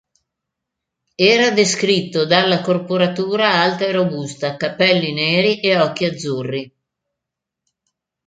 Era 1.33 1.51
descritto 1.51 2.25
dalla 2.25 2.61
corporatura 2.61 3.61
alta 3.61 3.85
e 3.85 3.91
robusta, 3.91 4.57
capelli 4.57 5.13
neri 5.13 5.59
e 5.59 5.77
occhi 5.79 6.05
azzurri. 6.05 6.75